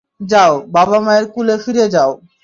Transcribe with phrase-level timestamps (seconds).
[0.27, 2.11] যাও, বাবা-মায়ের কুলে ফিরে যাও।